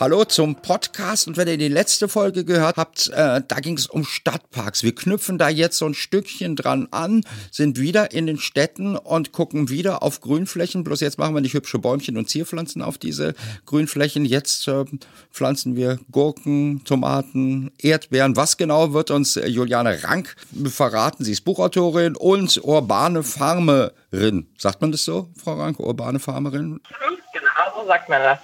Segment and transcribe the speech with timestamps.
[0.00, 3.86] Hallo zum Podcast und wenn ihr die letzte Folge gehört habt, äh, da ging es
[3.86, 4.82] um Stadtparks.
[4.82, 7.22] Wir knüpfen da jetzt so ein Stückchen dran an,
[7.52, 10.82] sind wieder in den Städten und gucken wieder auf Grünflächen.
[10.82, 13.34] Bloß jetzt machen wir nicht hübsche Bäumchen und Zierpflanzen auf diese
[13.66, 14.24] Grünflächen.
[14.24, 14.84] Jetzt äh,
[15.30, 18.34] pflanzen wir Gurken, Tomaten, Erdbeeren.
[18.34, 21.24] Was genau wird uns äh, Juliane Rank verraten?
[21.24, 24.48] Sie ist Buchautorin und urbane Farmerin.
[24.58, 25.78] Sagt man das so, Frau Rank?
[25.78, 26.80] Urbane Farmerin?
[27.32, 28.38] Genau, so sagt man das.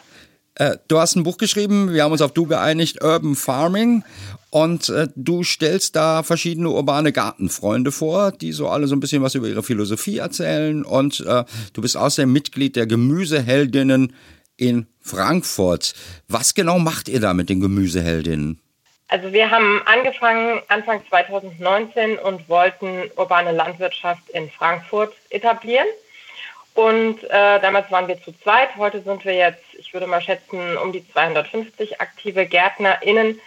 [0.60, 4.04] Äh, du hast ein Buch geschrieben, wir haben uns auf du geeinigt, Urban Farming.
[4.50, 9.22] Und äh, du stellst da verschiedene urbane Gartenfreunde vor, die so alle so ein bisschen
[9.22, 10.84] was über ihre Philosophie erzählen.
[10.84, 14.14] Und äh, du bist außerdem Mitglied der Gemüseheldinnen
[14.58, 15.94] in Frankfurt.
[16.28, 18.60] Was genau macht ihr da mit den Gemüseheldinnen?
[19.08, 25.86] Also wir haben angefangen Anfang 2019 und wollten urbane Landwirtschaft in Frankfurt etablieren.
[26.74, 28.76] Und äh, damals waren wir zu zweit.
[28.76, 33.40] Heute sind wir jetzt, ich würde mal schätzen, um die 250 aktive GärtnerInnen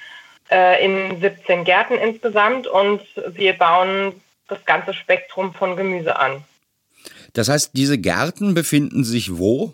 [0.49, 2.67] äh, in 17 Gärten insgesamt.
[2.67, 6.43] Und wir bauen das ganze Spektrum von Gemüse an.
[7.33, 9.73] Das heißt, diese Gärten befinden sich wo?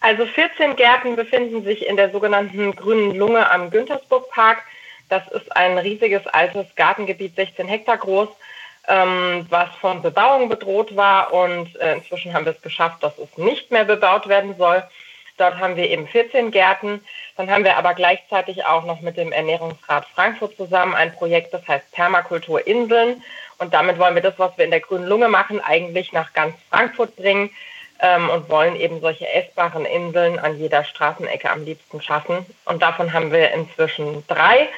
[0.00, 4.62] Also 14 Gärten befinden sich in der sogenannten Grünen Lunge am Güntersburg-Park.
[5.08, 8.28] Das ist ein riesiges altes Gartengebiet, 16 Hektar groß
[8.88, 11.32] ähm, was von Bebauung bedroht war.
[11.32, 14.82] Und äh, inzwischen haben wir es geschafft, dass es nicht mehr bebaut werden soll.
[15.38, 17.04] Dort haben wir eben 14 Gärten.
[17.36, 21.66] Dann haben wir aber gleichzeitig auch noch mit dem Ernährungsrat Frankfurt zusammen ein Projekt, das
[21.66, 23.22] heißt Permakultur Inseln.
[23.58, 26.54] Und damit wollen wir das, was wir in der grünen Lunge machen, eigentlich nach ganz
[26.68, 27.50] Frankfurt bringen
[28.00, 32.44] ähm, und wollen eben solche essbaren Inseln an jeder Straßenecke am liebsten schaffen.
[32.64, 34.68] Und davon haben wir inzwischen drei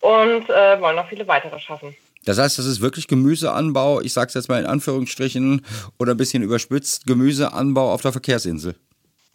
[0.00, 1.96] und äh, wollen noch viele weitere schaffen.
[2.26, 5.64] Das heißt, das ist wirklich Gemüseanbau, ich sage es jetzt mal in Anführungsstrichen
[5.98, 8.74] oder ein bisschen überspitzt, Gemüseanbau auf der Verkehrsinsel.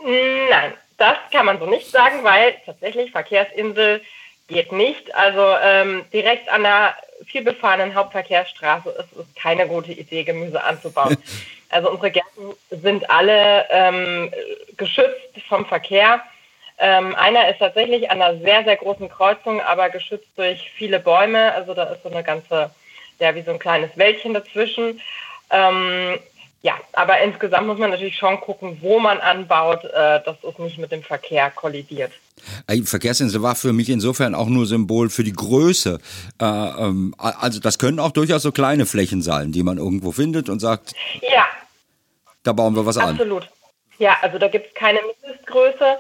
[0.04, 4.02] Nein, das kann man so nicht sagen, weil tatsächlich Verkehrsinsel
[4.50, 5.16] geht nicht.
[5.16, 11.18] Also ähm, direkt an der vielbefahrenen Hauptverkehrsstraße ist es keine gute Idee, Gemüse anzubauen.
[11.74, 14.30] Also unsere Gärten sind alle ähm,
[14.76, 16.22] geschützt vom Verkehr.
[16.78, 21.54] Ähm, einer ist tatsächlich an einer sehr, sehr großen Kreuzung, aber geschützt durch viele Bäume.
[21.54, 22.72] Also da ist so eine ganze
[23.22, 25.00] ja wie so ein kleines Wäldchen dazwischen.
[25.50, 26.20] Ähm,
[26.64, 30.78] ja, aber insgesamt muss man natürlich schon gucken, wo man anbaut, äh, dass es nicht
[30.78, 32.12] mit dem Verkehr kollidiert.
[32.70, 36.00] Die Verkehrsinsel war für mich insofern auch nur Symbol für die Größe.
[36.40, 40.50] Äh, ähm, also das können auch durchaus so kleine Flächen sein, die man irgendwo findet
[40.50, 41.46] und sagt, ja,
[42.44, 43.22] da bauen wir was absolut.
[43.22, 43.22] an.
[43.22, 43.50] Absolut.
[43.98, 45.98] Ja, also da gibt es keine Mindestgröße.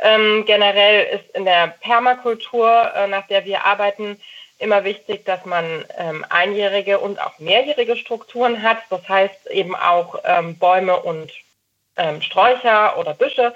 [0.00, 4.18] Ähm, generell ist in der Permakultur, äh, nach der wir arbeiten,
[4.64, 8.78] immer wichtig, dass man ähm, einjährige und auch mehrjährige Strukturen hat.
[8.90, 11.30] Das heißt eben auch ähm, Bäume und
[11.96, 13.54] ähm, Sträucher oder Büsche.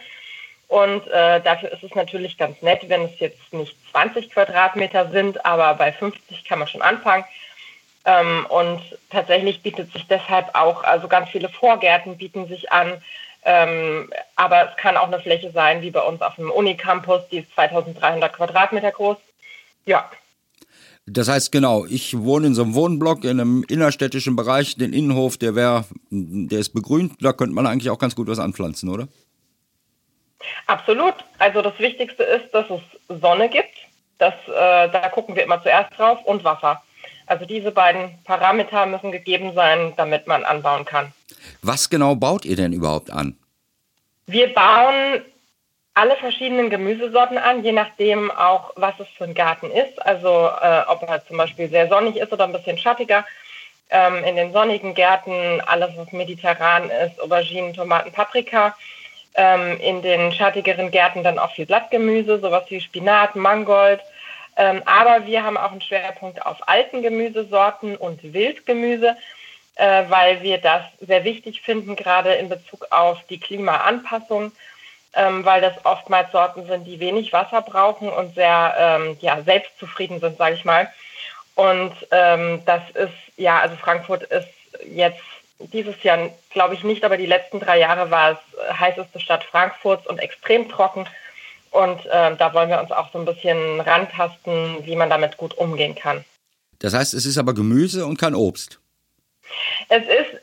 [0.68, 5.44] Und äh, dafür ist es natürlich ganz nett, wenn es jetzt nicht 20 Quadratmeter sind,
[5.46, 7.24] aber bei 50 kann man schon anfangen.
[8.04, 13.02] Ähm, und tatsächlich bietet sich deshalb auch, also ganz viele Vorgärten bieten sich an.
[13.44, 17.38] Ähm, aber es kann auch eine Fläche sein, wie bei uns auf dem Unicampus, die
[17.38, 19.16] ist 2300 Quadratmeter groß.
[19.86, 20.10] Ja,
[21.10, 25.36] das heißt genau, ich wohne in so einem Wohnblock in einem innerstädtischen Bereich, den Innenhof,
[25.36, 29.08] der wäre, der ist begrünt, da könnte man eigentlich auch ganz gut was anpflanzen, oder?
[30.66, 31.14] Absolut.
[31.38, 33.74] Also das Wichtigste ist, dass es Sonne gibt.
[34.18, 36.82] Das, äh, da gucken wir immer zuerst drauf und Wasser.
[37.26, 41.12] Also diese beiden Parameter müssen gegeben sein, damit man anbauen kann.
[41.62, 43.36] Was genau baut ihr denn überhaupt an?
[44.26, 45.22] Wir bauen
[45.98, 50.00] alle verschiedenen Gemüsesorten an, je nachdem auch, was es für ein Garten ist.
[50.06, 53.26] Also äh, ob er zum Beispiel sehr sonnig ist oder ein bisschen schattiger.
[53.90, 58.76] Ähm, in den sonnigen Gärten alles, was mediterran ist, Auberginen, Tomaten, Paprika.
[59.34, 64.00] Ähm, in den schattigeren Gärten dann auch viel Blattgemüse, sowas wie Spinat, Mangold.
[64.56, 69.16] Ähm, aber wir haben auch einen Schwerpunkt auf alten Gemüsesorten und Wildgemüse,
[69.74, 74.52] äh, weil wir das sehr wichtig finden, gerade in Bezug auf die Klimaanpassung
[75.18, 80.20] ähm, weil das oftmals Sorten sind, die wenig Wasser brauchen und sehr ähm, ja, selbstzufrieden
[80.20, 80.88] sind, sage ich mal.
[81.56, 84.48] Und ähm, das ist, ja, also Frankfurt ist
[84.86, 85.20] jetzt
[85.58, 90.06] dieses Jahr, glaube ich nicht, aber die letzten drei Jahre war es heißeste Stadt Frankfurts
[90.06, 91.04] und extrem trocken.
[91.72, 95.54] Und äh, da wollen wir uns auch so ein bisschen rantasten, wie man damit gut
[95.54, 96.24] umgehen kann.
[96.78, 98.78] Das heißt, es ist aber Gemüse und kein Obst.
[99.88, 100.40] Es ist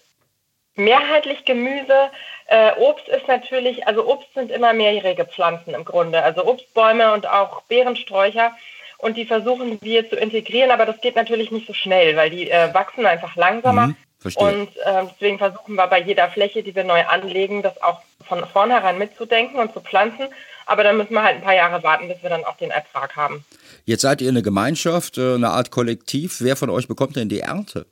[0.75, 2.09] Mehrheitlich Gemüse.
[2.47, 7.27] Äh, Obst ist natürlich, also Obst sind immer mehrjährige Pflanzen im Grunde, also Obstbäume und
[7.27, 8.51] auch Beerensträucher.
[8.97, 12.49] Und die versuchen wir zu integrieren, aber das geht natürlich nicht so schnell, weil die
[12.49, 13.87] äh, wachsen einfach langsamer.
[13.87, 13.95] Mhm,
[14.35, 18.45] und äh, deswegen versuchen wir bei jeder Fläche, die wir neu anlegen, das auch von
[18.47, 20.27] vornherein mitzudenken und zu pflanzen.
[20.65, 23.15] Aber dann müssen wir halt ein paar Jahre warten, bis wir dann auch den Ertrag
[23.15, 23.45] haben.
[23.85, 26.37] Jetzt seid ihr eine Gemeinschaft, äh, eine Art Kollektiv.
[26.39, 27.85] Wer von euch bekommt denn die Ernte?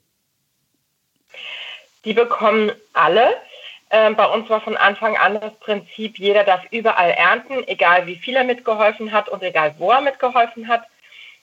[2.05, 3.35] Die bekommen alle.
[3.89, 8.15] Ähm, bei uns war von Anfang an das Prinzip, jeder darf überall ernten, egal wie
[8.15, 10.83] viel er mitgeholfen hat und egal wo er mitgeholfen hat.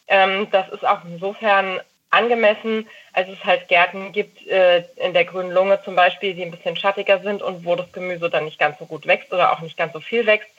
[0.08, 1.80] Ähm, das ist auch insofern
[2.10, 6.50] angemessen, als es halt Gärten gibt äh, in der grünen Lunge zum Beispiel, die ein
[6.50, 9.60] bisschen schattiger sind und wo das Gemüse dann nicht ganz so gut wächst oder auch
[9.60, 10.50] nicht ganz so viel wächst.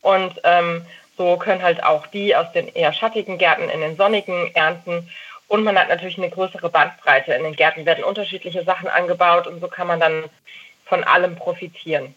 [0.00, 4.54] Und ähm, so können halt auch die aus den eher schattigen Gärten in den sonnigen
[4.54, 5.10] ernten.
[5.48, 7.32] Und man hat natürlich eine größere Bandbreite.
[7.32, 10.24] In den Gärten werden unterschiedliche Sachen angebaut und so kann man dann
[10.84, 12.14] von allem profitieren.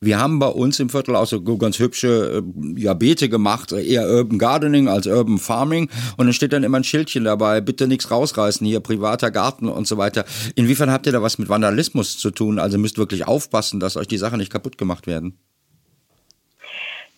[0.00, 4.08] Wir haben bei uns im Viertel auch so ganz hübsche äh, ja, Beete gemacht, eher
[4.08, 5.90] Urban Gardening als Urban Farming.
[6.16, 9.86] Und dann steht dann immer ein Schildchen dabei, bitte nichts rausreißen, hier privater Garten und
[9.86, 10.24] so weiter.
[10.54, 12.58] Inwiefern habt ihr da was mit Vandalismus zu tun?
[12.58, 15.38] Also müsst wirklich aufpassen, dass euch die Sachen nicht kaputt gemacht werden.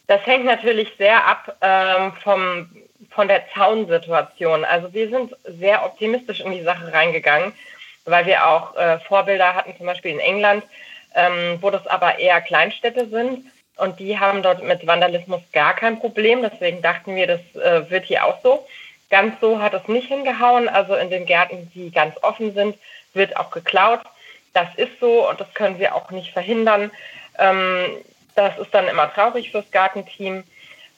[0.09, 2.67] Das hängt natürlich sehr ab ähm, vom
[3.15, 4.65] von der Zaunsituation.
[4.65, 7.53] Also wir sind sehr optimistisch in die Sache reingegangen,
[8.05, 10.65] weil wir auch äh, Vorbilder hatten, zum Beispiel in England,
[11.15, 13.47] ähm, wo das aber eher Kleinstädte sind.
[13.77, 16.43] Und die haben dort mit Vandalismus gar kein Problem.
[16.43, 18.67] Deswegen dachten wir, das äh, wird hier auch so.
[19.11, 20.69] Ganz so hat es nicht hingehauen.
[20.69, 22.77] Also in den Gärten, die ganz offen sind,
[23.15, 24.01] wird auch geklaut.
[24.55, 26.91] Das ist so und das können wir auch nicht verhindern.
[27.39, 27.87] Ähm,
[28.35, 30.45] das ist dann immer traurig fürs Gartenteam.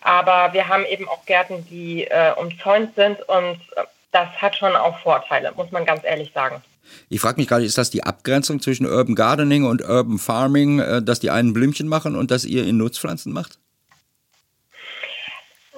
[0.04, 4.76] Aber wir haben eben auch Gärten, die äh, umzäunt sind und äh, das hat schon
[4.76, 6.62] auch Vorteile, muss man ganz ehrlich sagen.
[7.08, 11.02] Ich frage mich gerade, ist das die Abgrenzung zwischen Urban Gardening und Urban Farming, äh,
[11.02, 13.58] dass die einen Blümchen machen und dass ihr in Nutzpflanzen macht?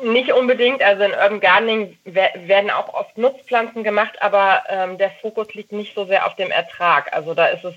[0.02, 0.82] Nicht unbedingt.
[0.82, 5.94] Also in Urban Gardening werden auch oft Nutzpflanzen gemacht, aber ähm, der Fokus liegt nicht
[5.94, 7.12] so sehr auf dem Ertrag.
[7.14, 7.74] Also da ist es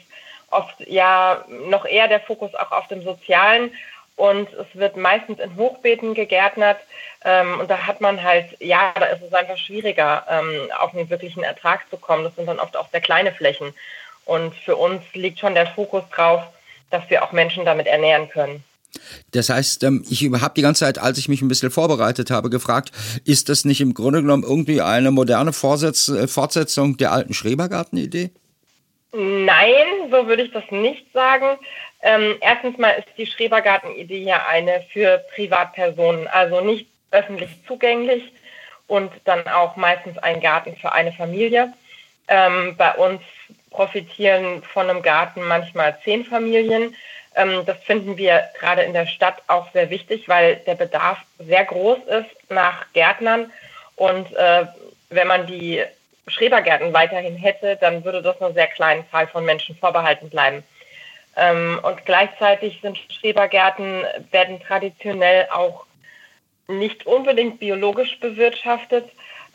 [0.49, 3.71] oft ja noch eher der Fokus auch auf dem Sozialen
[4.19, 6.77] und es wird meistens in Hochbeeten gegärtnert.
[7.23, 11.09] Ähm, und da hat man halt, ja, da ist es einfach schwieriger, ähm, auf einen
[11.09, 12.25] wirklichen Ertrag zu kommen.
[12.25, 13.73] Das sind dann oft auch sehr kleine Flächen.
[14.25, 16.43] Und für uns liegt schon der Fokus drauf,
[16.91, 18.63] dass wir auch Menschen damit ernähren können.
[19.31, 22.49] Das heißt, ähm, ich habe die ganze Zeit, als ich mich ein bisschen vorbereitet habe,
[22.49, 22.91] gefragt,
[23.23, 28.31] ist das nicht im Grunde genommen irgendwie eine moderne Vorsetz äh, Fortsetzung der alten Schrebergarten-Idee?
[29.13, 31.57] Nein, so würde ich das nicht sagen.
[32.01, 38.31] Ähm, erstens mal ist die Schrebergarten-Idee ja eine für Privatpersonen, also nicht öffentlich zugänglich
[38.87, 41.73] und dann auch meistens ein Garten für eine Familie.
[42.27, 43.21] Ähm, bei uns
[43.69, 46.95] profitieren von einem Garten manchmal zehn Familien.
[47.35, 51.65] Ähm, das finden wir gerade in der Stadt auch sehr wichtig, weil der Bedarf sehr
[51.65, 53.51] groß ist nach Gärtnern.
[53.95, 54.65] Und äh,
[55.09, 55.83] wenn man die
[56.27, 60.63] Schrebergärten weiterhin hätte, dann würde das einer sehr kleinen Zahl von Menschen vorbehalten bleiben.
[61.39, 65.85] Ähm, und gleichzeitig sind Schrebergärten, werden traditionell auch
[66.67, 69.09] nicht unbedingt biologisch bewirtschaftet,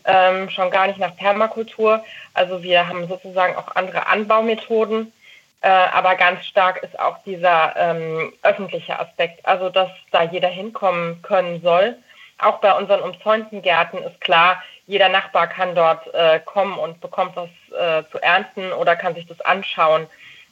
[0.05, 2.05] ähm, schon gar nicht nach Permakultur.
[2.33, 5.13] Also wir haben sozusagen auch andere Anbaumethoden,
[5.61, 11.23] äh, aber ganz stark ist auch dieser ähm, öffentliche Aspekt, also dass da jeder hinkommen
[11.23, 11.97] können soll.
[12.39, 17.37] Auch bei unseren umzäunten Gärten ist klar, jeder Nachbar kann dort äh, kommen und bekommt
[17.37, 20.07] was äh, zu ernten oder kann sich das anschauen.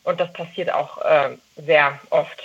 [0.04, 2.42] Und das passiert auch äh, sehr oft.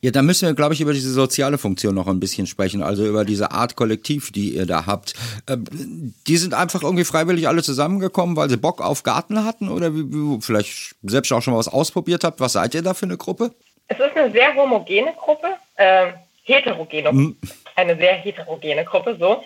[0.00, 3.06] Ja, da müssen wir, glaube ich, über diese soziale Funktion noch ein bisschen sprechen, also
[3.06, 5.14] über diese Art Kollektiv, die ihr da habt.
[5.48, 9.94] Ähm, die sind einfach irgendwie freiwillig alle zusammengekommen, weil sie Bock auf Garten hatten oder
[9.94, 12.40] wie, wie, vielleicht selbst auch schon mal was ausprobiert habt.
[12.40, 13.52] Was seid ihr da für eine Gruppe?
[13.88, 16.12] Es ist eine sehr homogene Gruppe, äh,
[16.44, 17.36] heterogene, hm.
[17.74, 19.42] eine sehr heterogene Gruppe, so.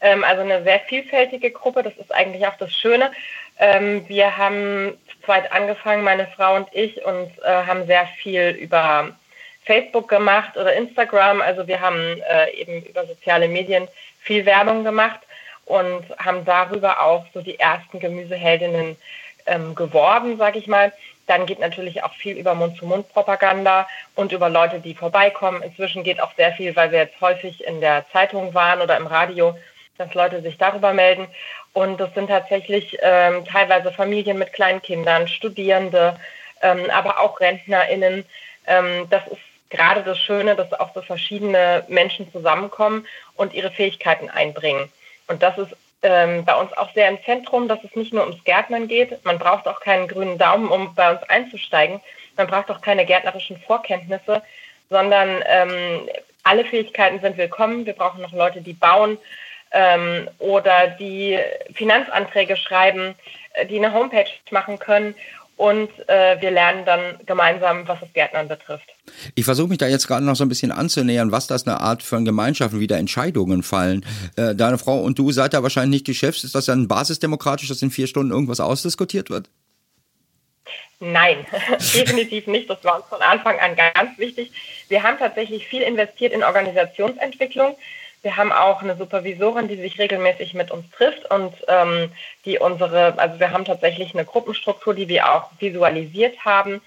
[0.00, 3.10] Ähm, also eine sehr vielfältige Gruppe, das ist eigentlich auch das Schöne.
[3.58, 4.92] Ähm, wir haben
[5.28, 9.10] zweit angefangen, meine Frau und ich, und äh, haben sehr viel über
[9.66, 11.42] Facebook gemacht oder Instagram.
[11.42, 13.86] Also wir haben äh, eben über soziale Medien
[14.22, 15.20] viel Werbung gemacht
[15.66, 18.96] und haben darüber auch so die ersten Gemüseheldinnen
[19.44, 20.94] ähm, geworben, sage ich mal.
[21.26, 25.62] Dann geht natürlich auch viel über Mund-zu-Mund-Propaganda und über Leute, die vorbeikommen.
[25.62, 29.06] Inzwischen geht auch sehr viel, weil wir jetzt häufig in der Zeitung waren oder im
[29.06, 29.54] Radio,
[29.98, 31.26] dass Leute sich darüber melden.
[31.72, 36.18] Und das sind tatsächlich ähm, teilweise Familien mit kleinen Kindern, Studierende,
[36.62, 38.24] ähm, aber auch RentnerInnen.
[38.66, 43.06] Ähm, das ist gerade das Schöne, dass auch so verschiedene Menschen zusammenkommen
[43.36, 44.90] und ihre Fähigkeiten einbringen.
[45.26, 48.42] Und das ist ähm, bei uns auch sehr im Zentrum, dass es nicht nur ums
[48.44, 49.24] Gärtnern geht.
[49.24, 52.00] Man braucht auch keinen grünen Daumen, um bei uns einzusteigen.
[52.36, 54.42] Man braucht auch keine gärtnerischen Vorkenntnisse,
[54.90, 56.08] sondern ähm,
[56.44, 57.84] alle Fähigkeiten sind willkommen.
[57.84, 59.18] Wir brauchen noch Leute, die bauen
[59.72, 61.38] ähm, oder die
[61.74, 63.14] Finanzanträge schreiben,
[63.54, 65.14] äh, die eine Homepage machen können
[65.58, 68.88] und äh, wir lernen dann gemeinsam, was das Gärtnern betrifft.
[69.34, 72.04] Ich versuche mich da jetzt gerade noch so ein bisschen anzunähern, was das eine Art
[72.04, 74.06] von Gemeinschaften, wie da Entscheidungen fallen.
[74.36, 76.44] Äh, deine Frau und du seid da wahrscheinlich nicht die Chefs.
[76.44, 79.50] Ist das dann basisdemokratisch, dass in vier Stunden irgendwas ausdiskutiert wird?
[81.00, 81.44] Nein,
[81.94, 82.70] definitiv nicht.
[82.70, 84.52] Das war uns von Anfang an ganz wichtig.
[84.88, 87.76] Wir haben tatsächlich viel investiert in Organisationsentwicklung.
[88.22, 92.12] Wir haben auch eine Supervisorin, die sich regelmäßig mit uns trifft und ähm,
[92.44, 96.80] die unsere, also wir haben tatsächlich eine Gruppenstruktur, die wir auch visualisiert haben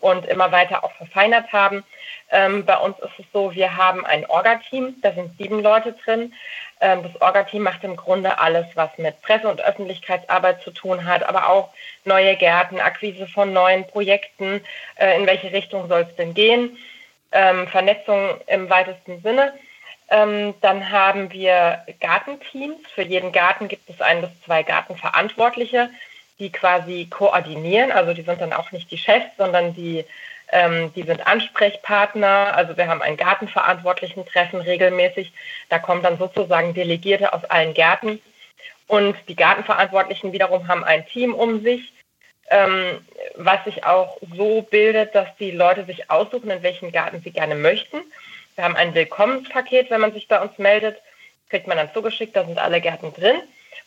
[0.00, 1.84] und immer weiter auch verfeinert haben.
[2.30, 6.32] Ähm, bei uns ist es so, wir haben ein Orga-Team, da sind sieben Leute drin.
[6.80, 11.22] Ähm, das Orga-Team macht im Grunde alles, was mit Presse- und Öffentlichkeitsarbeit zu tun hat,
[11.22, 11.70] aber auch
[12.04, 14.60] neue Gärten, Akquise von neuen Projekten,
[14.96, 16.78] äh, in welche Richtung soll es denn gehen,
[17.32, 19.52] ähm, Vernetzung im weitesten Sinne.
[20.10, 22.78] Ähm, dann haben wir Gartenteams.
[22.94, 25.90] Für jeden Garten gibt es ein bis zwei Gartenverantwortliche,
[26.38, 27.92] die quasi koordinieren.
[27.92, 30.04] Also die sind dann auch nicht die Chefs, sondern die,
[30.50, 32.54] ähm, die sind Ansprechpartner.
[32.54, 35.32] Also wir haben ein Gartenverantwortlichen-Treffen regelmäßig.
[35.68, 38.20] Da kommen dann sozusagen Delegierte aus allen Gärten.
[38.86, 41.92] Und die Gartenverantwortlichen wiederum haben ein Team um sich,
[42.48, 47.30] ähm, was sich auch so bildet, dass die Leute sich aussuchen, in welchen Garten sie
[47.30, 47.98] gerne möchten.
[48.58, 51.00] Wir haben ein Willkommenspaket, wenn man sich bei uns meldet,
[51.48, 53.36] kriegt man dann zugeschickt, da sind alle Gärten drin.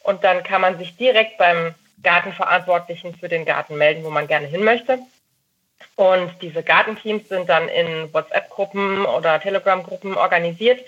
[0.02, 4.48] Und dann kann man sich direkt beim Gartenverantwortlichen für den Garten melden, wo man gerne
[4.48, 4.98] hin möchte.
[5.98, 10.80] Und diese Gartenteams sind dann in WhatsApp-Gruppen oder Telegram-Gruppen organisiert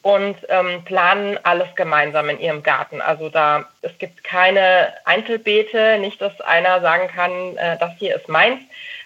[0.00, 3.02] und ähm, planen alles gemeinsam in ihrem Garten.
[3.02, 8.30] Also da es gibt keine Einzelbeete, nicht, dass einer sagen kann, äh, das hier ist
[8.30, 8.62] meins,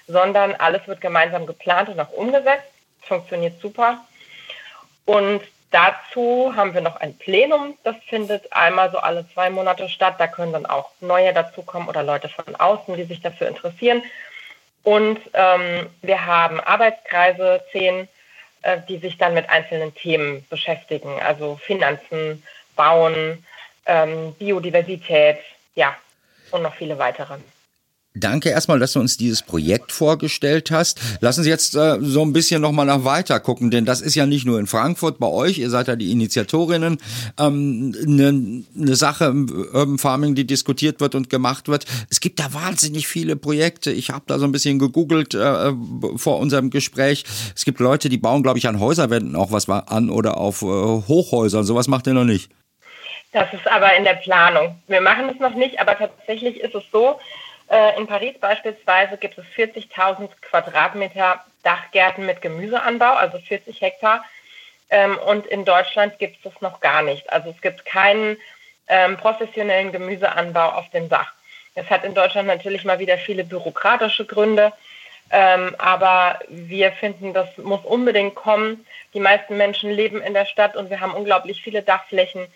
[0.06, 2.68] sondern alles wird gemeinsam geplant und auch umgesetzt.
[3.00, 3.98] Funktioniert super.
[5.04, 10.16] Und dazu haben wir noch ein Plenum, das findet einmal so alle zwei Monate statt.
[10.18, 14.02] Da können dann auch neue dazukommen oder Leute von außen, die sich dafür interessieren.
[14.84, 18.08] Und ähm, wir haben Arbeitskreise, zehn,
[18.62, 22.42] äh, die sich dann mit einzelnen Themen beschäftigen, also Finanzen,
[22.74, 23.44] Bauen,
[23.86, 25.38] ähm, Biodiversität,
[25.74, 25.96] ja,
[26.50, 27.38] und noch viele weitere.
[28.14, 31.00] Danke erstmal, dass du uns dieses Projekt vorgestellt hast.
[31.20, 34.26] Lassen Sie jetzt äh, so ein bisschen nochmal nach weiter gucken, denn das ist ja
[34.26, 36.98] nicht nur in Frankfurt bei euch, ihr seid ja die Initiatorinnen,
[37.40, 38.32] ähm, eine
[38.74, 41.86] ne Sache im Urban Farming, die diskutiert wird und gemacht wird.
[42.10, 43.90] Es gibt da wahnsinnig viele Projekte.
[43.90, 45.72] Ich habe da so ein bisschen gegoogelt äh,
[46.16, 47.24] vor unserem Gespräch.
[47.56, 50.66] Es gibt Leute, die bauen, glaube ich, an Häuserwänden auch was an oder auf äh,
[50.66, 51.64] Hochhäusern.
[51.64, 52.50] Sowas macht ihr noch nicht.
[53.32, 54.76] Das ist aber in der Planung.
[54.86, 57.18] Wir machen es noch nicht, aber tatsächlich ist es so,
[57.96, 64.24] in Paris beispielsweise gibt es 40.000 Quadratmeter Dachgärten mit Gemüseanbau, also 40 Hektar.
[64.90, 67.32] Ähm, und in Deutschland gibt es das noch gar nicht.
[67.32, 68.36] Also es gibt keinen
[68.88, 71.32] ähm, professionellen Gemüseanbau auf dem Dach.
[71.74, 74.72] Das hat in Deutschland natürlich mal wieder viele bürokratische Gründe.
[75.30, 78.86] Ähm, aber wir finden, das muss unbedingt kommen.
[79.14, 82.46] Die meisten Menschen leben in der Stadt und wir haben unglaublich viele Dachflächen,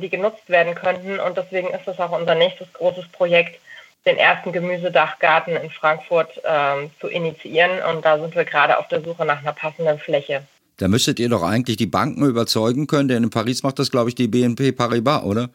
[0.00, 1.20] die genutzt werden könnten.
[1.20, 3.60] Und deswegen ist das auch unser nächstes großes Projekt,
[4.08, 7.82] den ersten Gemüsedachgarten in Frankfurt ähm, zu initiieren.
[7.90, 10.42] Und da sind wir gerade auf der Suche nach einer passenden Fläche.
[10.78, 14.08] Da müsstet ihr doch eigentlich die Banken überzeugen können, denn in Paris macht das, glaube
[14.08, 15.50] ich, die BNP Paribas, oder?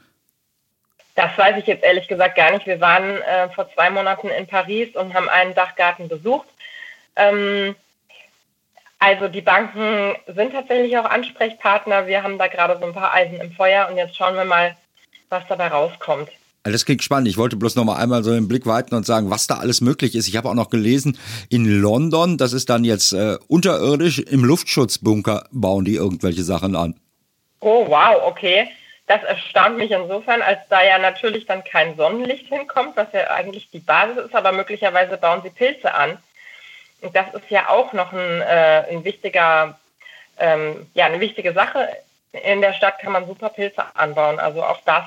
[1.15, 2.65] Das weiß ich jetzt ehrlich gesagt gar nicht.
[2.65, 6.48] Wir waren äh, vor zwei Monaten in Paris und haben einen Dachgarten besucht.
[7.15, 7.75] Ähm,
[9.00, 12.07] also die Banken sind tatsächlich auch Ansprechpartner.
[12.07, 14.75] Wir haben da gerade so ein paar Eisen im Feuer und jetzt schauen wir mal,
[15.29, 16.29] was dabei rauskommt.
[16.63, 17.27] Das klingt spannend.
[17.27, 19.82] Ich wollte bloß noch mal einmal so den Blick weiten und sagen, was da alles
[19.82, 20.29] möglich ist.
[20.29, 21.17] Ich habe auch noch gelesen,
[21.50, 26.98] in London, das ist dann jetzt äh, unterirdisch, im Luftschutzbunker bauen die irgendwelche Sachen an.
[27.60, 28.70] Oh, wow, okay.
[29.08, 33.70] Das erstaunt mich insofern, als da ja natürlich dann kein Sonnenlicht hinkommt, was ja eigentlich
[33.70, 36.17] die Basis ist, aber möglicherweise bauen sie Pilze an.
[37.01, 39.77] Und das ist ja auch noch ein, äh, ein wichtiger,
[40.39, 41.89] ähm, ja, eine wichtige Sache.
[42.32, 44.39] In der Stadt kann man super Pilze anbauen.
[44.39, 45.03] Also auch das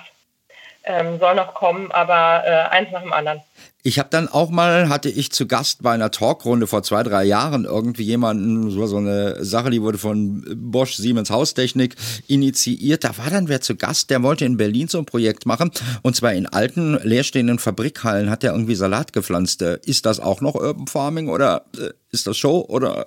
[0.87, 3.43] ähm, soll noch kommen, aber äh, eins nach dem anderen.
[3.83, 7.23] Ich habe dann auch mal, hatte ich zu Gast bei einer Talkrunde vor zwei, drei
[7.23, 11.95] Jahren irgendwie jemanden, so, so eine Sache, die wurde von Bosch Siemens Haustechnik
[12.27, 13.05] initiiert.
[13.05, 15.71] Da war dann wer zu Gast, der wollte in Berlin so ein Projekt machen.
[16.03, 19.63] Und zwar in alten, leerstehenden Fabrikhallen hat er irgendwie Salat gepflanzt.
[19.63, 23.07] Äh, ist das auch noch Urban Farming oder äh, ist das Show oder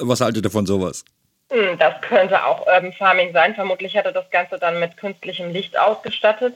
[0.00, 1.04] was haltet ihr von sowas?
[1.50, 3.54] Hm, das könnte auch Urban Farming sein.
[3.54, 6.54] Vermutlich hat er das Ganze dann mit künstlichem Licht ausgestattet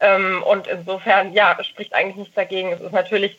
[0.00, 2.72] Ähm, und insofern, ja, spricht eigentlich nichts dagegen.
[2.72, 3.38] Es ist natürlich,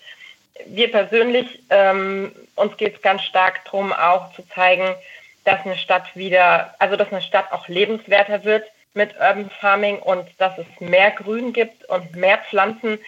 [0.66, 4.96] wir persönlich, ähm, uns geht es ganz stark darum, auch zu zeigen,
[5.44, 10.28] dass eine Stadt wieder, also dass eine Stadt auch lebenswerter wird mit Urban Farming und
[10.38, 13.00] dass es mehr Grün gibt und mehr Pflanzen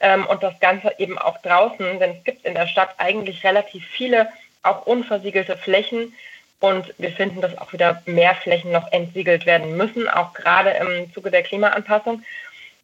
[0.00, 3.86] ähm, und das Ganze eben auch draußen, denn es gibt in der Stadt eigentlich relativ
[3.86, 4.28] viele
[4.62, 6.14] auch unversiegelte Flächen
[6.60, 11.12] und wir finden, dass auch wieder mehr Flächen noch entsiegelt werden müssen, auch gerade im
[11.12, 12.22] Zuge der Klimaanpassung.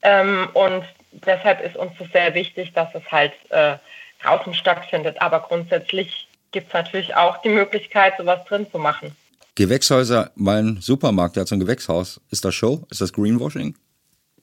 [0.02, 3.76] Ähm, und deshalb ist uns das sehr wichtig, dass es halt äh,
[4.22, 5.20] draußen stattfindet.
[5.20, 9.16] Aber grundsätzlich gibt es natürlich auch die Möglichkeit, sowas drin zu machen.
[9.54, 12.20] Gewächshäuser, mein Supermarkt, der hat so ein Gewächshaus.
[12.30, 12.86] Ist das Show?
[12.90, 13.74] Ist das Greenwashing?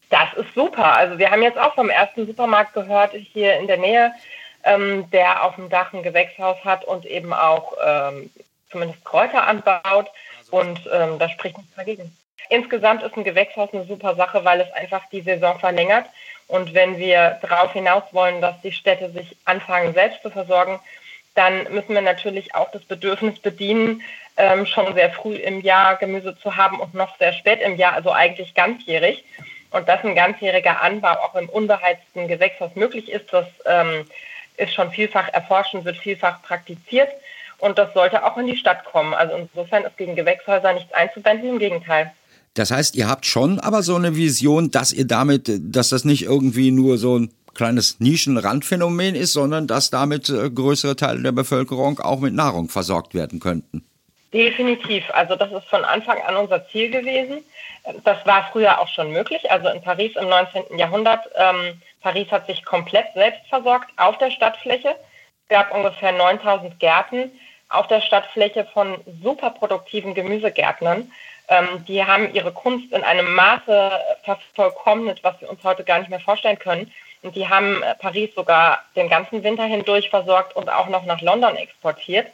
[0.10, 0.96] Das ist super.
[0.96, 4.12] Also wir haben jetzt auch vom ersten Supermarkt gehört, hier in der Nähe,
[4.64, 8.30] ähm, der auf dem Dach ein Gewächshaus hat und eben auch ähm,
[8.72, 10.08] zumindest Kräuter anbaut.
[10.52, 12.16] Und ähm, da spricht nichts dagegen.
[12.50, 16.06] Insgesamt ist ein Gewächshaus eine super Sache, weil es einfach die Saison verlängert.
[16.48, 20.80] Und wenn wir darauf hinaus wollen, dass die Städte sich anfangen, selbst zu versorgen,
[21.34, 24.02] dann müssen wir natürlich auch das Bedürfnis bedienen,
[24.38, 27.94] ähm, schon sehr früh im Jahr Gemüse zu haben und noch sehr spät im Jahr,
[27.94, 29.24] also eigentlich ganzjährig.
[29.72, 34.08] Und dass ein ganzjähriger Anbau auch im unbeheizten Gewächshaus möglich ist, das ähm,
[34.56, 37.10] ist schon vielfach erforscht und wird vielfach praktiziert.
[37.58, 39.14] Und das sollte auch in die Stadt kommen.
[39.14, 42.12] Also insofern ist gegen Gewächshäuser nichts einzuwenden, im Gegenteil.
[42.56, 46.24] Das heißt, ihr habt schon aber so eine Vision, dass ihr damit, dass das nicht
[46.24, 52.00] irgendwie nur so ein kleines Nischenrandphänomen ist, sondern dass damit äh, größere Teile der Bevölkerung
[52.00, 53.86] auch mit Nahrung versorgt werden könnten.
[54.34, 55.04] Definitiv.
[55.14, 57.38] Also das ist von Anfang an unser Ziel gewesen.
[58.04, 59.50] Das war früher auch schon möglich.
[59.52, 60.78] Also in Paris im 19.
[60.78, 64.90] Jahrhundert, ähm, Paris hat sich komplett selbst versorgt auf der Stadtfläche.
[64.90, 67.32] Es gab ungefähr 9000 Gärten
[67.70, 71.12] auf der Stadtfläche von superproduktiven Gemüsegärtnern.
[71.48, 73.92] Ähm, die haben ihre Kunst in einem Maße
[74.24, 76.92] vervollkommnet, was wir uns heute gar nicht mehr vorstellen können.
[77.22, 81.22] Und die haben äh, Paris sogar den ganzen Winter hindurch versorgt und auch noch nach
[81.22, 82.28] London exportiert.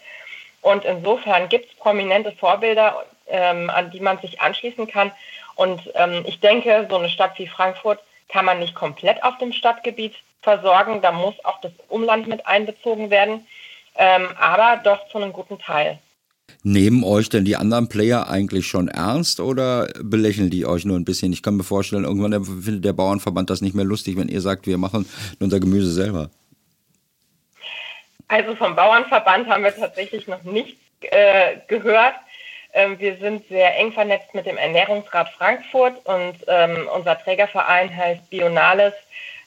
[0.61, 5.11] Und insofern gibt es prominente Vorbilder, ähm, an die man sich anschließen kann.
[5.55, 9.53] Und ähm, ich denke, so eine Stadt wie Frankfurt kann man nicht komplett auf dem
[9.53, 11.01] Stadtgebiet versorgen.
[11.01, 13.47] Da muss auch das Umland mit einbezogen werden,
[13.95, 15.99] ähm, aber doch zu einem guten Teil.
[16.63, 21.05] Nehmen euch denn die anderen Player eigentlich schon ernst oder belächeln die euch nur ein
[21.05, 21.33] bisschen?
[21.33, 24.67] Ich kann mir vorstellen, irgendwann findet der Bauernverband das nicht mehr lustig, wenn ihr sagt,
[24.67, 25.07] wir machen
[25.39, 26.29] unser Gemüse selber.
[28.27, 32.15] Also vom Bauernverband haben wir tatsächlich noch nichts äh, gehört.
[32.73, 38.29] Ähm, wir sind sehr eng vernetzt mit dem Ernährungsrat Frankfurt und ähm, unser Trägerverein heißt
[38.29, 38.93] Bionales,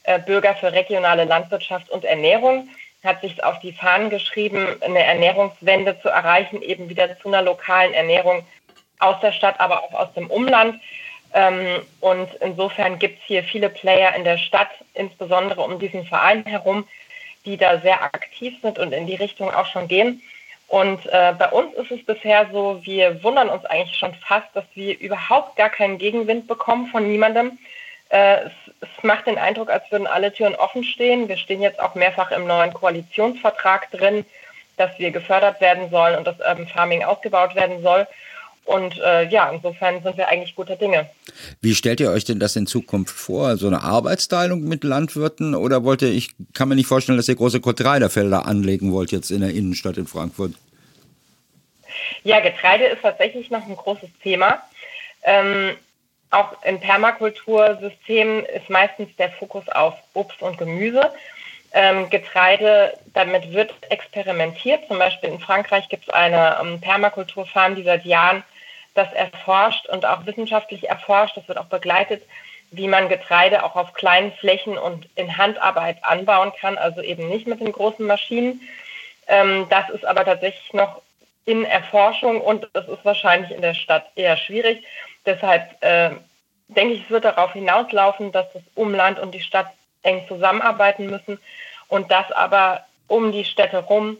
[0.02, 2.68] äh, Bürger für regionale Landwirtschaft und Ernährung
[3.04, 7.92] hat sich auf die Fahnen geschrieben, eine Ernährungswende zu erreichen, eben wieder zu einer lokalen
[7.92, 8.44] Ernährung
[8.98, 10.80] aus der Stadt, aber auch aus dem Umland.
[11.34, 16.44] Ähm, und insofern gibt es hier viele Player in der Stadt, insbesondere um diesen Verein
[16.46, 16.86] herum,
[17.44, 20.22] die da sehr aktiv sind und in die Richtung auch schon gehen.
[20.68, 24.64] Und äh, bei uns ist es bisher so, wir wundern uns eigentlich schon fast, dass
[24.74, 27.58] wir überhaupt gar keinen Gegenwind bekommen von niemandem.
[28.10, 31.28] Äh, es, es, macht den Eindruck, als würden alle Türen offen stehen.
[31.28, 34.24] Wir stehen jetzt auch mehrfach im neuen Koalitionsvertrag drin,
[34.76, 38.06] dass wir gefördert werden sollen und dass Urban Farming ausgebaut werden soll.
[38.64, 41.08] Und äh, ja, insofern sind wir eigentlich guter Dinge.
[41.60, 43.58] Wie stellt ihr euch denn das in Zukunft vor?
[43.58, 45.54] So eine Arbeitsteilung mit Landwirten?
[45.54, 49.30] Oder wollt ihr, ich kann mir nicht vorstellen, dass ihr große Getreidefelder anlegen wollt jetzt
[49.30, 50.52] in der Innenstadt in Frankfurt.
[52.22, 54.62] Ja, Getreide ist tatsächlich noch ein großes Thema.
[55.24, 55.76] Ähm,
[56.35, 61.12] auch in Permakultursystemen ist meistens der Fokus auf Obst und Gemüse.
[61.73, 64.87] Ähm, Getreide, damit wird experimentiert.
[64.87, 68.44] Zum Beispiel in Frankreich gibt es eine ähm, Permakulturfarm, die seit Jahren
[68.94, 71.37] das erforscht und auch wissenschaftlich erforscht.
[71.37, 72.23] Das wird auch begleitet,
[72.70, 77.47] wie man Getreide auch auf kleinen Flächen und in Handarbeit anbauen kann, also eben nicht
[77.47, 78.61] mit den großen Maschinen.
[79.27, 81.03] Ähm, das ist aber tatsächlich noch
[81.44, 84.85] in Erforschung und das ist wahrscheinlich in der Stadt eher schwierig.
[85.26, 86.10] Deshalb äh,
[86.68, 89.68] denke ich, es wird darauf hinauslaufen, dass das Umland und die Stadt
[90.02, 91.38] eng zusammenarbeiten müssen
[91.88, 94.18] und dass aber um die Städte rum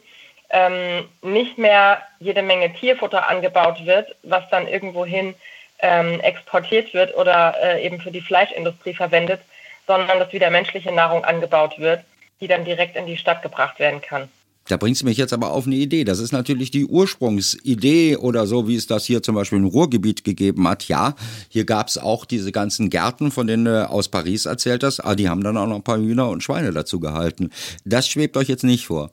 [0.51, 5.35] ähm, nicht mehr jede Menge Tierfutter angebaut wird, was dann irgendwohin
[5.81, 9.41] ähm, exportiert wird oder äh, eben für die Fleischindustrie verwendet,
[9.87, 12.05] sondern dass wieder menschliche Nahrung angebaut wird,
[12.41, 14.31] die dann direkt in die Stadt gebracht werden kann.
[14.69, 16.05] Da bringst du mich jetzt aber auf eine Idee.
[16.05, 20.25] Das ist natürlich die Ursprungsidee oder so, wie es das hier zum Beispiel im Ruhrgebiet
[20.25, 20.89] gegeben hat.
[20.89, 21.15] Ja,
[21.51, 25.01] hier gab es auch diese ganzen Gärten, von denen du aus Paris erzählt hast.
[25.01, 27.51] Aber die haben dann auch noch ein paar Hühner und Schweine dazu gehalten.
[27.85, 29.11] Das schwebt euch jetzt nicht vor.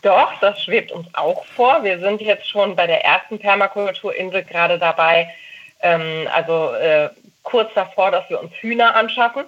[0.00, 1.82] Doch, das schwebt uns auch vor.
[1.82, 5.28] Wir sind jetzt schon bei der ersten Permakulturinsel gerade dabei,
[5.80, 7.08] ähm, also äh,
[7.42, 9.44] kurz davor, dass wir uns Hühner anschaffen.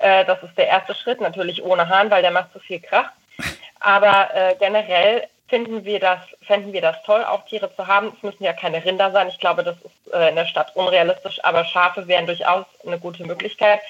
[0.00, 3.10] Äh, das ist der erste Schritt, natürlich ohne Hahn, weil der macht zu viel Krach.
[3.84, 8.12] Aber äh, generell finden wir das, fänden wir das toll, auch Tiere zu haben.
[8.16, 9.28] Es müssen ja keine Rinder sein.
[9.28, 13.24] Ich glaube, das ist äh, in der Stadt unrealistisch, aber Schafe wären durchaus eine gute
[13.24, 13.80] Möglichkeit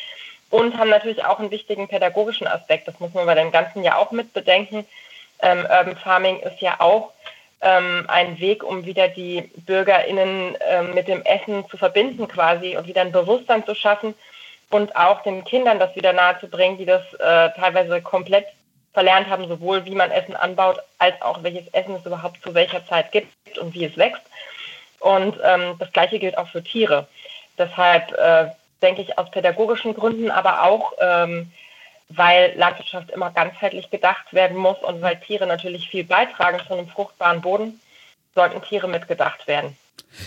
[0.50, 2.88] und haben natürlich auch einen wichtigen pädagogischen Aspekt.
[2.88, 4.84] Das muss man bei dem Ganzen ja auch mit bedenken.
[5.40, 7.12] Ähm, Urban Farming ist ja auch
[7.60, 12.88] ähm, ein Weg, um wieder die BürgerInnen ähm, mit dem Essen zu verbinden quasi und
[12.88, 14.14] wieder ein Bewusstsein zu schaffen
[14.70, 18.46] und auch den Kindern das wieder nahezubringen, die das äh, teilweise komplett
[18.94, 22.86] verlernt haben, sowohl wie man Essen anbaut, als auch welches Essen es überhaupt zu welcher
[22.86, 24.22] Zeit gibt und wie es wächst.
[25.00, 27.06] Und ähm, das Gleiche gilt auch für Tiere.
[27.58, 28.46] Deshalb äh,
[28.80, 31.52] denke ich aus pädagogischen Gründen, aber auch ähm,
[32.08, 36.88] weil Landwirtschaft immer ganzheitlich gedacht werden muss und weil Tiere natürlich viel beitragen zu einem
[36.88, 37.80] fruchtbaren Boden,
[38.34, 39.76] sollten Tiere mitgedacht werden.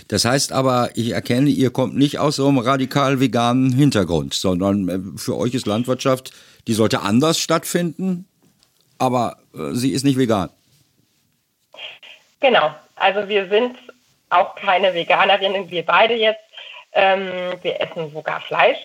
[0.08, 4.89] Das heißt aber, ich erkenne, ihr kommt nicht aus so einem radikal veganen Hintergrund, sondern
[4.89, 6.34] äh, für euch ist Landwirtschaft,
[6.67, 8.25] die sollte anders stattfinden,
[8.99, 10.49] aber äh, sie ist nicht vegan.
[12.39, 13.77] Genau, also wir sind
[14.29, 16.41] auch keine Veganerinnen, wir beide jetzt.
[16.93, 18.77] Ähm, wir essen sogar Fleisch,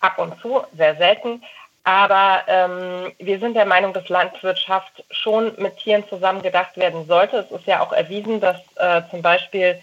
[0.00, 1.42] ab und zu, sehr selten.
[1.84, 7.38] Aber ähm, wir sind der Meinung, dass Landwirtschaft schon mit Tieren zusammen gedacht werden sollte.
[7.38, 9.78] Es ist ja auch erwiesen, dass äh, zum Beispiel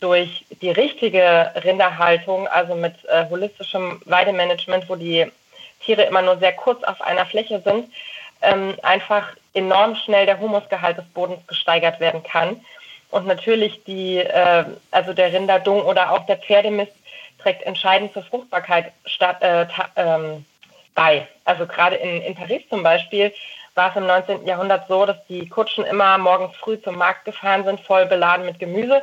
[0.00, 5.32] durch die richtige Rinderhaltung, also mit äh, holistischem Weidemanagement, wo die
[5.80, 7.90] Tiere immer nur sehr kurz auf einer Fläche sind,
[8.42, 12.60] ähm, einfach enorm schnell der Humusgehalt des Bodens gesteigert werden kann.
[13.10, 16.92] Und natürlich die, äh, also der Rinderdung oder auch der Pferdemist
[17.38, 20.44] trägt entscheidend zur Fruchtbarkeit statt, äh, ähm,
[20.94, 21.28] bei.
[21.44, 23.32] Also gerade in, in Paris zum Beispiel
[23.74, 24.46] war es im 19.
[24.46, 28.58] Jahrhundert so, dass die Kutschen immer morgens früh zum Markt gefahren sind, voll beladen mit
[28.58, 29.02] Gemüse.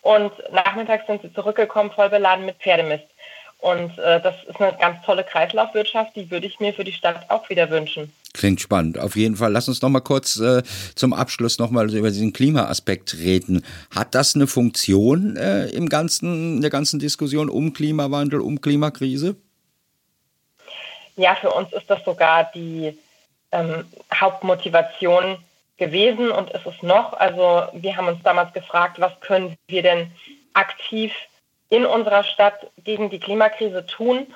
[0.00, 3.06] Und nachmittags sind sie zurückgekommen, voll beladen mit Pferdemist.
[3.58, 7.24] Und äh, das ist eine ganz tolle Kreislaufwirtschaft, die würde ich mir für die Stadt
[7.28, 8.12] auch wieder wünschen.
[8.34, 8.98] Klingt spannend.
[8.98, 9.52] Auf jeden Fall.
[9.52, 10.64] Lass uns noch mal kurz äh,
[10.96, 13.64] zum Abschluss noch mal über diesen Klimaaspekt reden.
[13.94, 19.36] Hat das eine Funktion äh, im ganzen, in der ganzen Diskussion um Klimawandel, um Klimakrise?
[21.16, 22.98] Ja, für uns ist das sogar die
[23.52, 25.38] ähm, Hauptmotivation
[25.76, 27.12] gewesen und ist es noch.
[27.12, 30.10] Also wir haben uns damals gefragt, was können wir denn
[30.54, 31.12] aktiv
[31.68, 34.26] in unserer Stadt gegen die Klimakrise tun?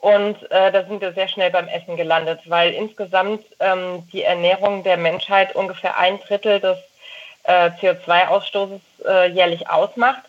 [0.00, 4.82] Und äh, da sind wir sehr schnell beim Essen gelandet, weil insgesamt ähm, die Ernährung
[4.82, 6.78] der Menschheit ungefähr ein Drittel des
[7.44, 10.22] äh, CO2-Ausstoßes äh, jährlich ausmacht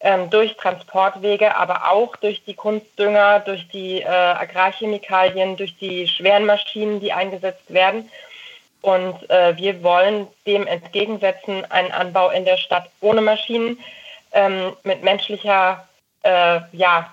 [0.00, 6.44] ähm, durch Transportwege, aber auch durch die Kunstdünger, durch die äh, Agrarchemikalien, durch die schweren
[6.44, 8.10] Maschinen, die eingesetzt werden.
[8.82, 13.78] Und äh, wir wollen dem entgegensetzen einen Anbau in der Stadt ohne Maschinen,
[14.32, 15.88] ähm, mit menschlicher
[16.22, 17.10] äh, ja,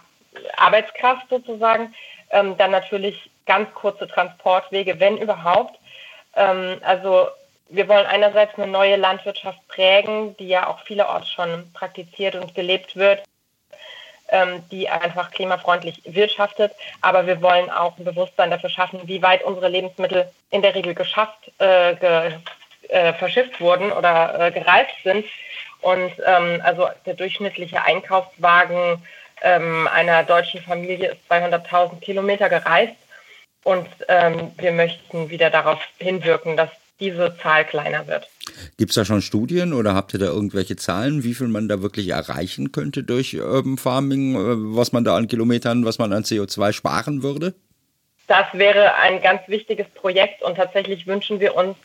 [0.57, 1.93] Arbeitskraft sozusagen.
[2.29, 5.77] Ähm, dann natürlich ganz kurze Transportwege, wenn überhaupt.
[6.35, 7.27] Ähm, also
[7.69, 12.95] wir wollen einerseits eine neue Landwirtschaft prägen, die ja auch vielerorts schon praktiziert und gelebt
[12.95, 13.23] wird,
[14.29, 16.71] ähm, die einfach klimafreundlich wirtschaftet.
[17.01, 20.93] Aber wir wollen auch ein Bewusstsein dafür schaffen, wie weit unsere Lebensmittel in der Regel
[20.93, 22.33] geschafft, äh, ge,
[22.89, 25.25] äh, verschifft wurden oder äh, gereist sind.
[25.81, 29.01] Und ähm, also der durchschnittliche Einkaufswagen
[29.43, 32.95] ähm, einer deutschen Familie ist 200.000 Kilometer gereist.
[33.63, 38.27] Und ähm, wir möchten wieder darauf hinwirken, dass diese Zahl kleiner wird.
[38.77, 41.81] Gibt es da schon Studien oder habt ihr da irgendwelche Zahlen, wie viel man da
[41.81, 46.23] wirklich erreichen könnte durch Urban Farming, äh, was man da an Kilometern, was man an
[46.23, 47.53] CO2 sparen würde?
[48.27, 51.75] Das wäre ein ganz wichtiges Projekt und tatsächlich wünschen wir uns,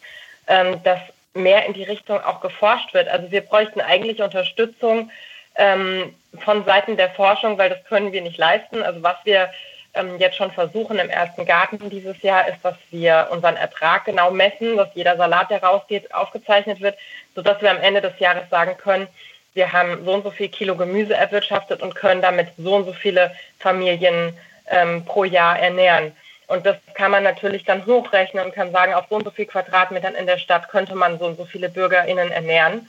[0.46, 1.00] ähm, dass
[1.34, 3.08] mehr in die Richtung auch geforscht wird.
[3.08, 5.10] Also wir bräuchten eigentlich Unterstützung
[5.56, 6.14] ähm,
[6.44, 8.82] von Seiten der Forschung, weil das können wir nicht leisten.
[8.82, 9.50] Also was wir
[9.94, 14.30] ähm, jetzt schon versuchen im ersten Garten dieses Jahr, ist, dass wir unseren Ertrag genau
[14.30, 16.96] messen, dass jeder Salat, der rausgeht, aufgezeichnet wird,
[17.34, 19.08] sodass wir am Ende des Jahres sagen können,
[19.54, 22.92] wir haben so und so viel Kilo Gemüse erwirtschaftet und können damit so und so
[22.92, 24.36] viele Familien
[24.70, 26.12] ähm, pro Jahr ernähren.
[26.46, 29.46] Und das kann man natürlich dann hochrechnen und kann sagen, auf so und so viel
[29.46, 32.88] Quadratmetern in der Stadt könnte man so und so viele BürgerInnen ernähren.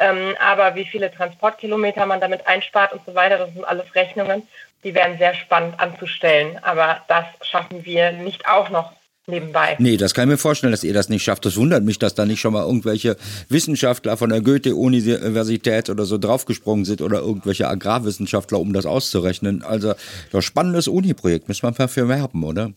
[0.00, 4.42] Ähm, aber wie viele Transportkilometer man damit einspart und so weiter, das sind alles Rechnungen
[4.84, 6.58] die wären sehr spannend anzustellen.
[6.62, 8.92] Aber das schaffen wir nicht auch noch
[9.26, 9.76] nebenbei.
[9.78, 11.44] Nee, das kann ich mir vorstellen, dass ihr das nicht schafft.
[11.44, 13.16] Das wundert mich, dass da nicht schon mal irgendwelche
[13.48, 19.62] Wissenschaftler von der Goethe-Universität oder so draufgesprungen sind oder irgendwelche Agrarwissenschaftler, um das auszurechnen.
[19.62, 19.94] Also,
[20.32, 22.72] das spannendes Uni-Projekt, müssen wir dafür werben, oder?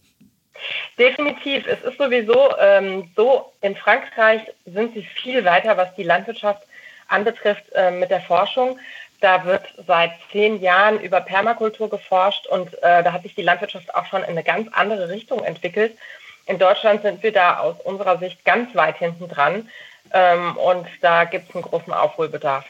[0.97, 1.65] Definitiv.
[1.67, 6.63] Es ist sowieso ähm, so, in Frankreich sind sie viel weiter, was die Landwirtschaft
[7.07, 8.79] anbetrifft, äh, mit der Forschung.
[9.21, 13.93] Da wird seit zehn Jahren über Permakultur geforscht und äh, da hat sich die Landwirtschaft
[13.95, 15.97] auch schon in eine ganz andere Richtung entwickelt.
[16.45, 19.69] In Deutschland sind wir da aus unserer Sicht ganz weit hinten dran
[20.11, 22.65] ähm, und da gibt es einen großen Aufholbedarf.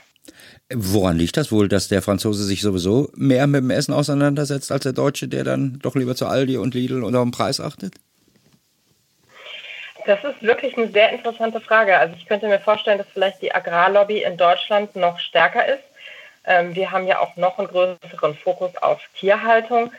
[0.74, 4.84] Woran liegt das wohl, dass der Franzose sich sowieso mehr mit dem Essen auseinandersetzt als
[4.84, 7.96] der Deutsche, der dann doch lieber zu Aldi und Lidl und auf den Preis achtet?
[10.06, 11.98] Das ist wirklich eine sehr interessante Frage.
[11.98, 15.84] Also ich könnte mir vorstellen, dass vielleicht die Agrarlobby in Deutschland noch stärker ist.
[16.46, 19.92] Ähm, wir haben ja auch noch einen größeren Fokus auf Tierhaltung.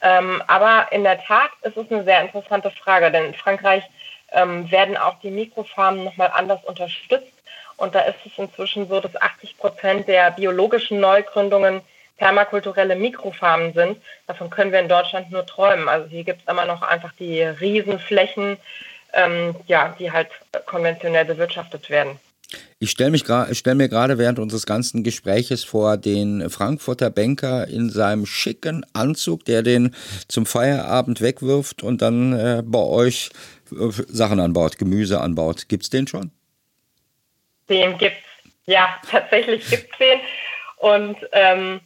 [0.00, 3.84] Ähm, aber in der Tat ist es eine sehr interessante Frage, denn in Frankreich
[4.32, 7.32] ähm, werden auch die Mikrofarmen nochmal anders unterstützt.
[7.76, 11.82] Und da ist es inzwischen so, dass 80 Prozent der biologischen Neugründungen
[12.18, 14.00] permakulturelle Mikrofarmen sind.
[14.26, 15.88] Davon können wir in Deutschland nur träumen.
[15.88, 18.58] Also hier gibt es immer noch einfach die Riesenflächen,
[19.12, 20.28] ähm, ja, die halt
[20.66, 22.18] konventionell bewirtschaftet werden.
[22.78, 23.16] Ich stelle
[23.52, 29.44] stell mir gerade während unseres ganzen Gespräches vor den Frankfurter Banker in seinem schicken Anzug,
[29.44, 29.94] der den
[30.28, 33.30] zum Feierabend wegwirft und dann äh, bei euch
[33.70, 35.68] äh, Sachen anbaut, Gemüse anbaut.
[35.68, 36.30] Gibt es den schon?
[37.68, 38.18] Den gibt's.
[38.66, 40.20] Ja, tatsächlich gibt es den.
[40.78, 41.80] Und ähm,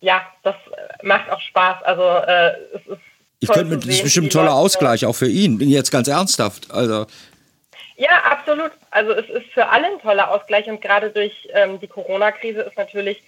[0.00, 0.56] ja, das
[1.02, 1.82] macht auch Spaß.
[1.82, 3.09] Also äh, es ist
[3.40, 5.58] ich könnte das ist bestimmt ein toller Ausgleich auch für ihn.
[5.60, 6.70] Jetzt ganz ernsthaft.
[6.70, 7.06] Also
[7.96, 8.72] ja, absolut.
[8.90, 12.78] Also es ist für alle ein toller Ausgleich und gerade durch ähm, die Corona-Krise ist
[12.78, 13.22] natürlich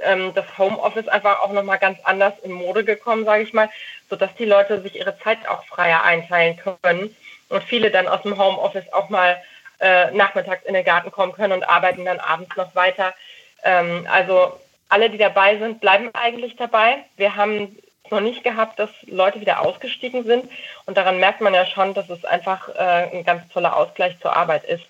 [0.00, 3.70] ähm, das Homeoffice einfach auch nochmal ganz anders in Mode gekommen, sage ich mal,
[4.10, 7.14] sodass die Leute sich ihre Zeit auch freier einteilen können
[7.48, 9.36] und viele dann aus dem Homeoffice auch mal
[9.78, 13.14] äh, nachmittags in den Garten kommen können und arbeiten dann abends noch weiter.
[13.62, 14.52] Ähm, also
[14.88, 17.04] alle, die dabei sind, bleiben eigentlich dabei.
[17.16, 17.76] Wir haben
[18.10, 20.50] noch nicht gehabt, dass Leute wieder ausgestiegen sind.
[20.86, 24.34] Und daran merkt man ja schon, dass es einfach äh, ein ganz toller Ausgleich zur
[24.34, 24.84] Arbeit ist.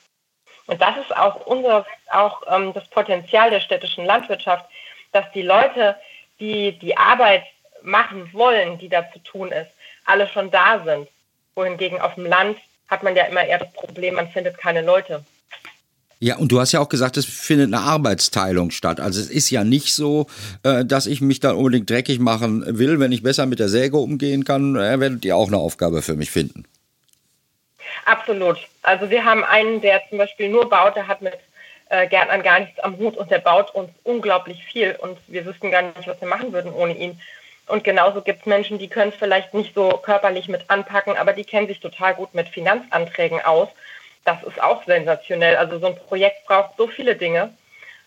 [0.67, 4.67] Und das ist auch unser, auch ähm, das Potenzial der städtischen Landwirtschaft,
[5.13, 5.97] dass die Leute,
[6.41, 7.45] die die Arbeit
[7.83, 9.71] machen wollen, die da zu tun ist,
[10.05, 11.09] alle schon da sind.
[11.55, 15.25] Wohingegen auf dem Land hat man ja immer eher das Problem, man findet keine Leute.
[16.19, 19.01] Ja, und du hast ja auch gesagt, es findet eine Arbeitsteilung statt.
[19.01, 20.27] Also es ist ja nicht so,
[20.63, 22.99] äh, dass ich mich da unbedingt dreckig machen will.
[23.01, 26.17] Wenn ich besser mit der Säge umgehen kann, äh, werdet ihr auch eine Aufgabe für
[26.17, 26.65] mich finden.
[28.07, 28.57] Absolut.
[28.83, 31.35] Also wir haben einen, der zum Beispiel nur baut, der hat mit
[31.91, 35.71] äh, Gärtnern gar nichts am Hut und der baut uns unglaublich viel und wir wüssten
[35.71, 37.21] gar nicht, was wir machen würden ohne ihn.
[37.69, 41.33] Und genauso gibt es Menschen, die können es vielleicht nicht so körperlich mit anpacken, aber
[41.33, 43.69] die kennen sich total gut mit Finanzanträgen aus.
[44.27, 45.57] Das ist auch sensationell.
[45.57, 47.55] Also so ein Projekt braucht so viele Dinge,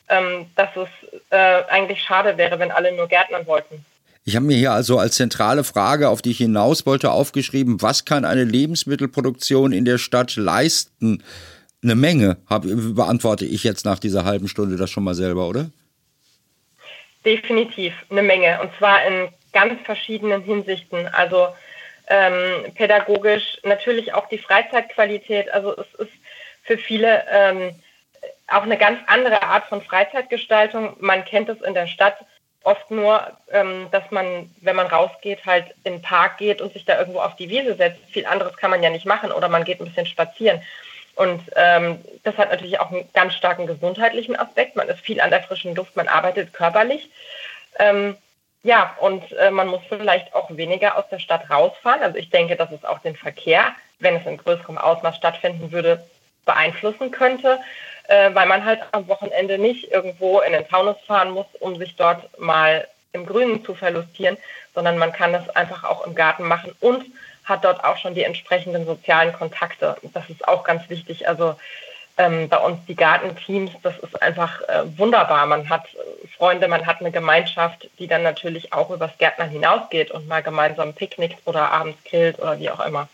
[0.10, 0.90] ähm, dass es
[1.32, 3.84] äh, eigentlich schade wäre, wenn alle nur Gärtnern wollten.
[4.26, 8.06] Ich habe mir hier also als zentrale Frage, auf die ich hinaus wollte, aufgeschrieben, was
[8.06, 11.24] kann eine Lebensmittelproduktion in der Stadt leisten?
[11.82, 15.72] Eine Menge, hab, beantworte ich jetzt nach dieser halben Stunde das schon mal selber, oder?
[17.26, 18.60] Definitiv, eine Menge.
[18.62, 21.08] Und zwar in ganz verschiedenen Hinsichten.
[21.08, 21.48] Also
[22.10, 25.52] ähm, pädagogisch natürlich auch die Freizeitqualität.
[25.54, 26.13] Also es ist
[26.63, 27.76] für viele ähm,
[28.48, 30.95] auch eine ganz andere Art von Freizeitgestaltung.
[31.00, 32.17] Man kennt es in der Stadt
[32.63, 36.86] oft nur, ähm, dass man, wenn man rausgeht, halt in den Park geht und sich
[36.86, 38.00] da irgendwo auf die Wiese setzt.
[38.12, 40.62] Viel anderes kann man ja nicht machen oder man geht ein bisschen spazieren.
[41.15, 44.76] Und ähm, das hat natürlich auch einen ganz starken gesundheitlichen Aspekt.
[44.76, 47.10] Man ist viel an der frischen Luft, man arbeitet körperlich.
[47.78, 48.15] Ähm,
[48.63, 52.04] ja, und äh, man muss vielleicht auch weniger aus der Stadt rausfahren.
[52.04, 56.04] Also ich denke, dass es auch den Verkehr, wenn es in größerem Ausmaß stattfinden würde,
[56.45, 57.60] beeinflussen könnte
[58.10, 61.95] äh, weil man halt am Wochenende nicht irgendwo in den Taunus fahren muss, um sich
[61.95, 64.38] dort mal im Grünen zu verlustieren,
[64.74, 67.06] sondern man kann das einfach auch im Garten machen und
[67.45, 69.95] hat dort auch schon die entsprechenden sozialen Kontakte.
[70.13, 71.28] Das ist auch ganz wichtig.
[71.28, 71.56] Also
[72.20, 75.46] ähm, bei uns die Gartenteams, das ist einfach äh, wunderbar.
[75.48, 75.88] Man hat
[76.38, 80.94] Freunde, man hat eine Gemeinschaft, die dann natürlich auch übers Gärtnern hinausgeht und mal gemeinsam
[80.94, 83.08] picknickt oder abends grillt oder wie auch immer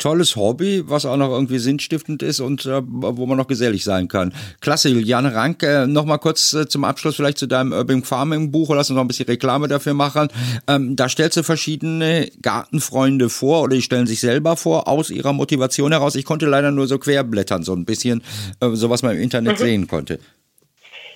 [0.00, 4.08] tolles Hobby, was auch noch irgendwie sinnstiftend ist und äh, wo man noch gesellig sein
[4.08, 4.34] kann.
[4.60, 8.50] Klasse, Juliane Rank, äh, noch mal kurz äh, zum Abschluss vielleicht zu deinem Urban Farming
[8.50, 10.28] Buch, lass uns noch ein bisschen Reklame dafür machen.
[10.66, 15.32] Ähm, da stellst du verschiedene Gartenfreunde vor oder die stellen sich selber vor aus ihrer
[15.32, 16.14] Motivation heraus.
[16.16, 18.22] Ich konnte leider nur so querblättern, so ein bisschen,
[18.60, 19.64] äh, so was man im Internet mhm.
[19.64, 20.18] sehen konnte.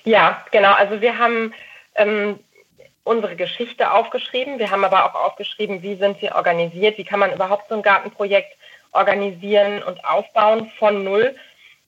[0.05, 0.73] Ja, genau.
[0.73, 1.53] Also wir haben
[1.95, 2.39] ähm,
[3.05, 4.59] unsere Geschichte aufgeschrieben.
[4.59, 7.83] Wir haben aber auch aufgeschrieben, wie sind wir organisiert, wie kann man überhaupt so ein
[7.83, 8.57] Gartenprojekt
[8.95, 11.35] organisieren und aufbauen von null.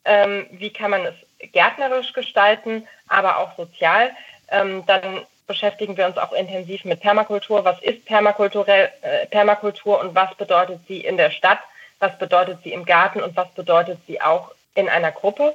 [0.04, 1.14] Ähm, wie kann man es
[1.52, 4.10] gärtnerisch gestalten, aber auch sozial.
[4.50, 7.64] Ähm, dann beschäftigen wir uns auch intensiv mit Permakultur.
[7.64, 11.60] Was ist Permakulturell, äh, Permakultur und was bedeutet sie in der Stadt?
[11.98, 15.54] Was bedeutet sie im Garten und was bedeutet sie auch in einer Gruppe?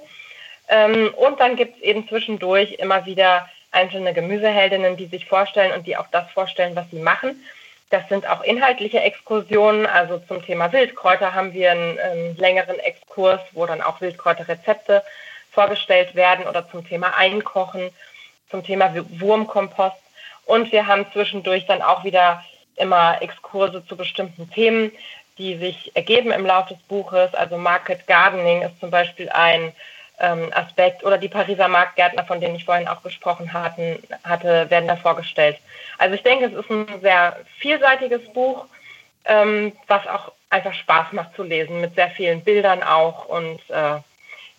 [0.69, 5.87] Ähm, und dann gibt es eben zwischendurch immer wieder einzelne Gemüseheldinnen, die sich vorstellen und
[5.87, 7.43] die auch das vorstellen, was sie machen.
[7.91, 9.85] Das sind auch inhaltliche Exkursionen.
[9.85, 15.03] Also zum Thema Wildkräuter haben wir einen, einen längeren Exkurs, wo dann auch Wildkräuterrezepte
[15.51, 17.91] vorgestellt werden oder zum Thema Einkochen,
[18.49, 19.97] zum Thema Wurmkompost.
[20.45, 22.43] Und wir haben zwischendurch dann auch wieder
[22.77, 24.91] immer Exkurse zu bestimmten Themen,
[25.37, 27.33] die sich ergeben im Laufe des Buches.
[27.33, 29.73] Also Market Gardening ist zum Beispiel ein ähm,
[30.51, 34.95] Aspekt oder die Pariser Marktgärtner, von denen ich vorhin auch gesprochen hatten, hatte, werden da
[34.95, 35.57] vorgestellt.
[35.97, 38.65] Also ich denke, es ist ein sehr vielseitiges Buch,
[39.25, 43.99] ähm, was auch einfach Spaß macht zu lesen, mit sehr vielen Bildern auch und äh,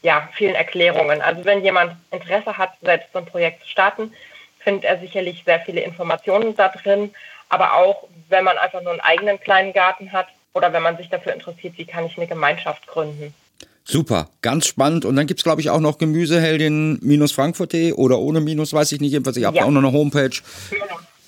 [0.02, 1.22] ja, vielen Erklärungen.
[1.22, 4.12] Also wenn jemand Interesse hat, selbst so ein Projekt zu starten,
[4.58, 7.14] findet er sicherlich sehr viele Informationen da drin.
[7.48, 11.08] Aber auch, wenn man einfach nur einen eigenen kleinen Garten hat oder wenn man sich
[11.08, 13.34] dafür interessiert, wie kann ich eine Gemeinschaft gründen.
[13.84, 15.04] Super, ganz spannend.
[15.04, 19.10] Und dann gibt es, glaube ich, auch noch Gemüseheldin-frankfurt.de oder ohne Minus, weiß ich nicht.
[19.12, 19.64] Jedenfalls, ich habe ja.
[19.64, 20.30] auch noch eine Homepage,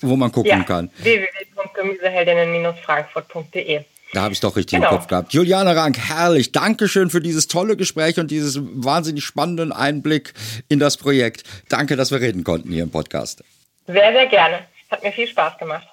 [0.01, 0.63] wo man gucken ja.
[0.63, 0.89] kann.
[0.99, 3.83] www.gemüseheldinnen-frankfurt.de
[4.15, 4.91] da habe ich doch richtig genau.
[4.91, 5.33] im Kopf gehabt.
[5.33, 6.53] Juliane Rank, herrlich.
[6.53, 10.33] Dankeschön für dieses tolle Gespräch und dieses wahnsinnig spannenden Einblick
[10.69, 11.43] in das Projekt.
[11.67, 13.43] Danke, dass wir reden konnten hier im Podcast.
[13.87, 14.59] Sehr, sehr gerne.
[14.89, 15.85] Hat mir viel Spaß gemacht.